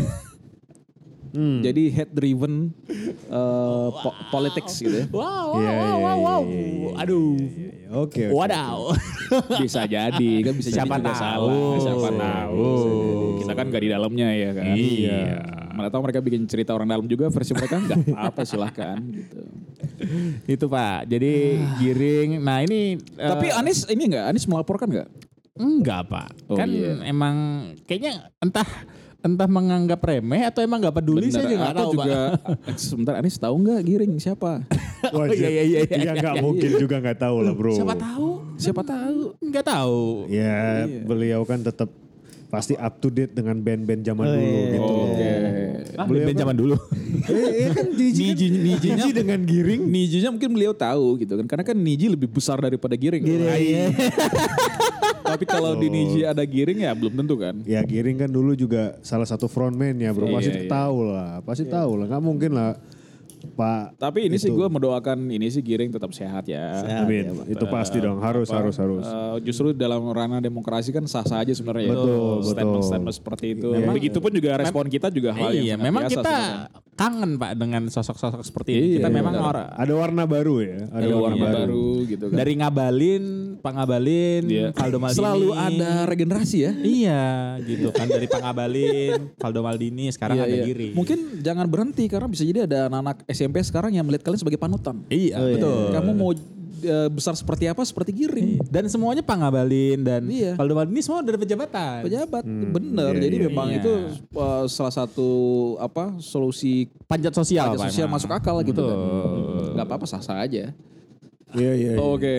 Hmm. 1.27 1.59
Jadi 1.59 1.91
head 1.91 2.09
driven 2.09 2.71
uh, 3.27 3.91
po- 3.93 4.15
politics 4.31 4.79
gitu 4.79 4.95
ya. 4.95 5.05
wow, 5.11 5.21
wow, 5.51 5.59
Iya, 5.59 5.69
wow, 5.69 5.75
iya, 5.75 5.91
wow, 5.93 5.99
iya, 5.99 6.15
wow. 6.17 6.41
iya, 6.41 6.57
iya, 6.57 6.91
Aduh. 6.97 7.29
Oke. 7.99 8.23
oke. 8.23 8.23
Wadaw. 8.31 8.79
Bisa 9.61 9.83
jadi 9.85 10.31
kan 10.41 10.53
bisa 10.55 10.71
Siapa 10.71 10.97
jadi 10.97 11.11
tahu. 11.11 11.19
salah. 11.19 11.77
Siapa 11.77 12.09
tahu. 12.09 12.65
Kita 13.37 13.53
kan 13.53 13.65
gak 13.67 13.83
di 13.83 13.89
dalamnya 13.91 14.27
ya 14.31 14.49
kan. 14.55 14.65
Iya. 14.73 15.21
Mana 15.77 15.93
tahu 15.93 16.01
mereka 16.09 16.25
bikin 16.25 16.49
cerita 16.49 16.73
orang 16.73 16.89
dalam 16.89 17.05
juga 17.05 17.29
versi 17.29 17.53
mereka 17.53 17.77
nggak 17.77 18.17
apa 18.17 18.41
silahkan 18.41 18.97
gitu. 18.97 19.41
Itu 20.49 20.65
Pak. 20.65 21.05
Jadi 21.05 21.61
giring. 21.77 22.41
Nah 22.41 22.65
ini 22.65 22.97
eh, 22.97 23.29
Tapi 23.29 23.53
Anies 23.53 23.85
ini 23.93 24.09
nggak? 24.09 24.25
Anies 24.33 24.49
melaporkan 24.49 24.89
nggak? 24.89 25.09
enggak 25.57 26.05
Pak. 26.05 26.29
Oh, 26.49 26.57
kan 26.57 26.69
iya. 26.69 27.01
emang 27.05 27.35
kayaknya 27.89 28.29
entah 28.37 28.65
entah 29.25 29.49
menganggap 29.49 29.97
remeh 30.05 30.45
atau 30.45 30.61
emang 30.61 30.77
nggak 30.77 31.01
peduli 31.01 31.33
saya 31.33 31.49
juga 31.49 31.57
nggak 31.65 31.73
Atau 31.73 31.81
tahu 31.81 31.93
juga 31.97 32.17
Pak. 32.37 32.77
sebentar 32.77 33.13
Anies 33.17 33.37
tahu 33.41 33.55
nggak 33.65 33.81
giring 33.81 34.13
siapa? 34.21 34.61
Wah, 35.13 35.25
Oh, 35.25 35.25
iya, 35.29 35.49
iya, 35.49 35.63
iya, 35.65 35.79
iya, 35.85 35.97
Ya 36.09 36.11
nggak 36.13 36.35
iya, 36.37 36.43
mungkin 36.45 36.71
juga 36.77 36.95
nggak 37.01 37.19
tahu 37.21 37.37
lah 37.45 37.53
bro. 37.53 37.73
Siapa 37.73 37.95
tahu? 37.97 38.29
Siapa 38.57 38.81
tahu? 38.85 39.19
Nggak 39.41 39.65
tahu. 39.65 40.01
Ya 40.29 40.85
beliau 41.05 41.41
kan 41.45 41.61
tetap 41.61 41.89
pasti 42.47 42.73
up 42.73 42.97
to 42.97 43.07
date 43.07 43.31
dengan 43.31 43.59
band-band 43.59 44.01
zaman 44.01 44.23
Oh, 44.23 44.31
dulu 44.31 44.39
iya. 44.41 44.63
gitu. 44.63 44.79
Oke. 44.79 45.31
Ah, 45.93 46.05
Beliau 46.05 46.23
band 46.23 46.31
kan- 46.31 46.41
zaman 46.41 46.55
dulu. 46.55 46.75
Eh, 47.27 47.33
eh, 47.59 47.69
kan 47.69 47.85
Niji, 47.89 48.23
kan, 48.23 48.35
Niji- 48.37 48.51
Nijinya- 48.55 48.97
Niji 48.97 49.11
dengan 49.11 49.39
giring. 49.43 49.81
Nijinya 49.83 50.29
mungkin 50.31 50.51
beliau 50.51 50.71
tahu 50.71 51.19
gitu 51.19 51.33
kan 51.35 51.45
karena 51.45 51.63
kan 51.63 51.75
Niji 51.75 52.07
lebih 52.07 52.29
besar 52.29 52.57
daripada 52.57 52.95
Giring. 52.95 53.23
iya. 53.25 53.91
Tapi 55.19 55.43
kalau 55.43 55.75
di 55.75 55.87
Niji 55.87 56.23
ada 56.23 56.39
Giring 56.41 56.79
ya 56.81 56.91
belum 56.91 57.13
tentu 57.15 57.35
kan. 57.35 57.59
Ya 57.63 57.83
giring 57.83 58.15
kan 58.17 58.29
dulu 58.29 58.55
juga 58.55 58.95
salah 59.01 59.27
satu 59.27 59.45
frontman 59.45 59.97
ya 59.97 60.15
bro. 60.15 60.25
Iya, 60.25 60.35
Pasti 60.39 60.51
iya. 60.55 60.69
tahu 60.69 60.97
lah. 61.03 61.31
Pasti 61.43 61.63
tahu 61.67 61.91
lah. 61.99 62.05
Nggak 62.07 62.23
mungkin 62.23 62.51
lah 62.53 62.69
Pak. 63.57 63.97
Tapi 63.97 64.29
ini 64.29 64.37
sih 64.37 64.49
Itu. 64.49 64.57
gue 64.61 64.67
mendoakan 64.69 65.29
ini 65.29 65.47
sih 65.49 65.61
Giring 65.61 65.93
tetap 65.93 66.13
sehat 66.13 66.45
ya. 66.45 66.81
Sehat. 66.81 67.05
Amin. 67.05 67.25
ya, 67.25 67.33
Pak. 67.33 67.45
itu 67.53 67.65
pasti 67.69 67.97
dong. 68.01 68.17
Harus, 68.21 68.49
harus, 68.49 68.75
harus. 68.77 69.05
Eh, 69.05 69.35
justru 69.45 69.73
dalam 69.73 70.05
ranah 70.09 70.41
demokrasi 70.41 70.89
kan 70.89 71.05
sah-sah 71.05 71.41
aja 71.41 71.53
sebenarnya. 71.53 71.93
Betul, 71.93 72.05
ya. 72.05 72.17
betul. 72.17 72.53
Statement-statement 72.53 73.15
seperti 73.15 73.45
itu. 73.57 73.69
Memang- 73.73 73.95
Begitupun 73.97 74.31
juga 74.33 74.49
respon 74.61 74.85
kita 74.89 75.07
juga 75.09 75.33
hal 75.33 75.53
yang 75.57 75.65
iya, 75.65 75.75
memang 75.77 76.05
biasa 76.05 76.13
kita 76.17 76.29
sebenarnya. 76.29 76.86
Kangen 76.97 77.37
Pak 77.37 77.53
dengan 77.55 77.85
sosok-sosok 77.85 78.41
seperti 78.41 78.69
ini. 78.73 78.81
Iya, 78.81 78.95
kita 78.99 79.09
memang 79.13 79.37
orang 79.37 79.69
Ada 79.71 79.93
warna 79.93 80.23
baru 80.25 80.55
ya. 80.59 80.77
Ada, 80.89 81.05
ada 81.05 81.15
warna 81.15 81.37
warna, 81.37 81.57
baru 81.61 81.87
gitu 82.03 82.25
kan. 82.27 82.35
dari 82.35 82.53
ngabalin, 82.57 83.23
pangabalin, 83.61 84.43
Iya. 84.43 84.67
Valdo 84.73 84.97
Maldini. 84.97 85.19
Selalu 85.21 85.49
ada 85.53 85.89
regenerasi 86.03 86.57
ya. 86.59 86.71
Iya, 86.73 87.23
gitu 87.61 87.89
kan 87.91 88.09
dari 88.09 88.25
pangabalin, 88.25 89.29
Valdo 89.37 89.61
Maldini, 89.61 90.09
sekarang 90.09 90.41
Iya, 90.41 90.43
ada 90.43 90.55
iya. 90.57 90.65
Giring. 90.65 90.93
Mungkin 90.97 91.19
jangan 91.39 91.65
berhenti 91.67 92.09
karena 92.09 92.25
bisa 92.25 92.41
jadi 92.41 92.65
ada 92.65 92.89
anak-anak 92.89 93.29
SMP 93.29 93.61
sekarang 93.61 93.93
yang 93.93 94.03
melihat 94.03 94.25
kalian 94.25 94.41
sebagai 94.41 94.57
panutan. 94.57 95.05
Iya, 95.07 95.37
Oh, 95.37 95.45
iya. 95.45 95.53
betul. 95.55 95.81
Kamu 95.93 96.11
mau 96.11 96.31
eh, 96.87 97.09
besar 97.11 97.35
seperti 97.35 97.67
apa? 97.67 97.83
Seperti 97.83 98.15
Giring. 98.15 98.63
Dan 98.71 98.87
semuanya 98.87 99.19
pangabalin 99.21 99.99
dan 100.01 100.23
Iya. 100.25 100.55
Valdo 100.55 100.73
Maldini 100.73 101.03
semua 101.03 101.19
dari 101.19 101.35
pejabatan. 101.35 102.07
Pejabat, 102.07 102.43
bener. 102.47 103.11
iya, 103.19 103.21
Jadi 103.27 103.35
iya, 103.35 103.45
memang 103.51 103.67
iya. 103.69 103.77
itu 103.83 103.91
eh, 104.15 104.63
salah 104.71 104.93
satu 104.95 105.29
apa 105.77 106.15
solusi 106.17 106.87
Panjat 107.07 107.35
sosial, 107.35 107.75
Pak, 107.75 107.87
sosial 107.91 108.07
masuk 108.07 108.31
akal 108.31 108.59
gitu 108.63 108.79
kan. 108.83 108.97
Betul. 108.97 109.75
Gak 109.75 109.85
apa-apa 109.87 110.05
sah-sah 110.07 110.43
aja. 110.43 110.71
Iya, 111.53 111.71
iya. 111.73 111.91
iya. 111.95 112.01
Oke. 112.01 112.33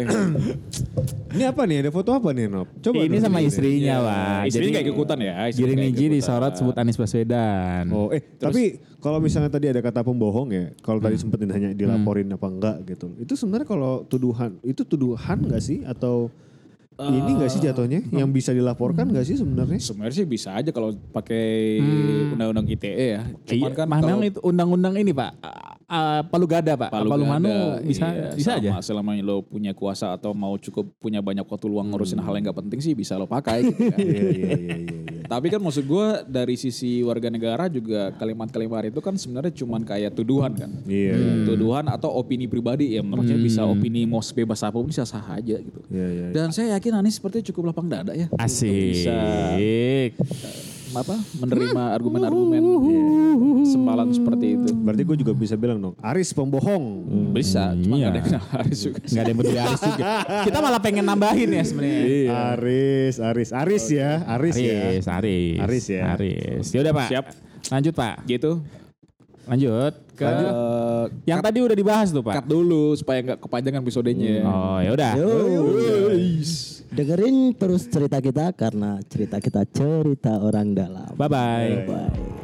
Ini 1.35 1.45
apa 1.45 1.65
nih? 1.65 1.85
Ada 1.85 1.91
foto 1.93 2.11
apa 2.13 2.33
nih, 2.33 2.49
Nob? 2.49 2.69
Coba 2.79 3.05
Ini 3.05 3.21
sama 3.21 3.39
ini. 3.39 3.49
istrinya, 3.49 4.01
Pak. 4.01 4.49
Istrinya 4.49 4.69
Jadi 4.75 4.85
gak 4.85 4.87
ikutan 4.91 5.19
ya. 5.19 5.35
istrinya 5.47 5.75
nggak 5.77 5.93
Niji 5.93 6.07
disorot 6.11 6.53
sebut 6.57 6.75
Anies 6.75 6.97
Baswedan. 6.97 7.85
Oh, 7.89 8.09
eh 8.09 8.21
tapi 8.35 8.63
kalau 8.99 9.21
misalnya 9.21 9.49
tadi 9.49 9.69
ada 9.69 9.79
kata 9.79 10.01
pembohong 10.01 10.49
ya, 10.51 10.73
kalau 10.81 10.99
Hmm. 10.99 11.07
tadi 11.07 11.17
sempat 11.17 11.39
ditanya 11.39 11.71
dilaporin 11.73 12.29
apa 12.29 12.47
enggak 12.49 12.77
gitu. 12.87 13.13
Itu 13.19 13.33
sebenarnya 13.33 13.65
kalau 13.65 14.05
tuduhan, 14.05 14.57
itu 14.63 14.83
tuduhan 14.83 15.39
enggak 15.43 15.61
sih 15.61 15.85
atau 15.85 16.33
ini 16.99 17.31
enggak 17.31 17.47
sih 17.49 17.61
jatuhnya 17.61 18.03
yang 18.11 18.29
bisa 18.29 18.51
dilaporkan 18.51 19.07
enggak 19.07 19.23
sih 19.23 19.37
sebenarnya? 19.37 19.79
Sebenarnya 19.79 20.17
sih 20.17 20.27
bisa 20.27 20.51
aja 20.53 20.73
kalau 20.73 20.97
pakai 21.13 21.79
undang-undang 22.33 22.67
ITE 22.67 22.89
ya. 23.15 23.23
Cuman 23.45 23.53
Iya, 23.55 23.69
kan 23.71 23.87
memang 23.87 24.01
kalau 24.17 24.25
itu 24.27 24.41
undang-undang 24.43 24.95
ini 24.97 25.13
Pak, 25.13 25.33
uh, 25.89 26.21
Palu 26.29 26.47
Gada 26.47 26.73
Pak, 26.77 26.91
Palu, 26.93 27.25
Manu 27.25 27.49
Gada, 27.49 27.83
bisa 27.83 28.07
iya, 28.13 28.31
bisa 28.37 28.51
aja. 28.61 28.71
sama, 28.79 28.85
Selama 28.85 29.11
lo 29.25 29.43
punya 29.43 29.73
kuasa 29.73 30.15
atau 30.15 30.37
mau 30.37 30.55
cukup 30.61 30.93
punya 31.01 31.25
banyak 31.25 31.43
waktu 31.43 31.67
luang 31.67 31.89
ngurusin 31.91 32.21
hal 32.21 32.37
yang 32.37 32.53
gak 32.53 32.61
penting 32.61 32.79
sih 32.85 32.93
bisa 32.93 33.17
lo 33.17 33.27
pakai 33.27 33.65
gitu 33.67 33.91
kan. 33.91 33.99
Iya, 34.09 34.25
iya, 34.25 34.31
iya, 34.31 34.57
iya. 34.57 34.77
iya. 34.79 35.27
Tapi 35.29 35.53
kan 35.53 35.61
maksud 35.61 35.85
gue 35.85 36.07
dari 36.25 36.57
sisi 36.57 37.05
warga 37.05 37.29
negara 37.29 37.69
juga 37.69 38.17
kalimat-kalimat 38.17 38.89
itu 38.89 39.01
kan 39.05 39.13
sebenarnya 39.13 39.53
cuman 39.53 39.85
kayak 39.85 40.17
tuduhan 40.17 40.57
kan. 40.57 40.71
Iya. 40.89 41.45
Tuduhan 41.45 41.85
atau 41.93 42.09
opini 42.17 42.49
pribadi 42.49 42.97
ya 42.97 43.05
menurutnya 43.05 43.37
bisa 43.37 43.69
opini 43.69 44.09
mau 44.09 44.25
sebebas 44.25 44.65
apa 44.65 44.81
pun 44.81 44.89
bisa 44.89 45.05
sah 45.05 45.25
aja 45.37 45.61
gitu. 45.61 45.81
Iya, 45.93 46.07
iya. 46.09 46.25
iya. 46.31 46.33
Dan 46.33 46.49
saya 46.55 46.81
yakin 46.81 47.05
Anies 47.05 47.21
seperti 47.21 47.53
cukup 47.53 47.73
lapang 47.75 47.93
dada 47.93 48.17
ya. 48.17 48.33
Asik. 48.41 49.05
Bisa 49.05 49.19
apa 50.91 51.15
menerima 51.37 51.83
argumen-argumen 51.93 52.63
ya, 52.83 53.03
sempalan 53.67 54.09
seperti 54.09 54.47
itu. 54.55 54.69
Berarti 54.75 55.03
gue 55.03 55.17
juga 55.19 55.33
bisa 55.33 55.55
bilang 55.55 55.79
dong, 55.79 55.95
Aris 55.99 56.31
pembohong. 56.31 56.85
Bisa, 57.31 57.73
cuma 57.75 57.95
Iya. 57.95 58.01
gak 58.01 58.11
ada 58.11 58.19
yang 58.19 58.27
kenal 58.27 58.45
Aris 58.59 58.79
juga. 58.81 58.99
Nggak 59.01 59.19
ada 59.19 59.29
yang 59.29 59.39
peduli 59.39 59.59
Aris 59.59 59.81
juga. 59.83 60.07
Kita 60.43 60.59
malah 60.59 60.81
pengen 60.81 61.05
nambahin 61.05 61.49
ya 61.51 61.63
sebenarnya. 61.63 62.03
Aris, 62.53 63.15
Aris, 63.19 63.49
Aris 63.51 63.85
ya, 63.89 64.11
Aris, 64.27 64.55
ya. 64.57 64.79
Aris, 64.89 65.07
Aris. 65.07 65.59
Aris 65.61 65.85
ya. 65.87 66.03
Aris. 66.15 66.67
Yaudah 66.73 66.93
Pak. 66.95 67.09
Siap. 67.09 67.25
Lanjut 67.69 67.93
Pak. 67.93 68.15
Gitu. 68.25 68.53
Lanjut 69.49 69.93
ke 70.13 70.27
Eh, 70.29 71.05
yang 71.25 71.41
tadi 71.41 71.63
udah 71.63 71.73
dibahas 71.73 72.11
tuh 72.11 72.21
Pak. 72.21 72.43
cut 72.43 72.47
dulu 72.47 72.93
supaya 72.93 73.23
nggak 73.23 73.39
kepanjangan 73.41 73.81
episodenya. 73.81 74.45
Oh 74.45 74.77
ya 74.79 74.91
udah. 74.93 75.13
Dengerin 76.89 77.53
terus 77.55 77.85
cerita 77.87 78.19
kita 78.19 78.57
karena 78.57 78.99
cerita 79.05 79.39
kita 79.39 79.63
cerita 79.69 80.41
orang 80.41 80.73
dalam. 80.73 81.13
Bye 81.15 81.29
bye. 81.29 81.73
Bye. 81.85 82.38